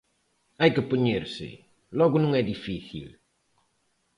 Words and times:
Hai 0.61 0.71
que 0.75 0.87
poñerse, 0.91 1.49
logo 1.99 2.17
non 2.19 2.31
é 2.39 2.41
difícil. 2.53 3.07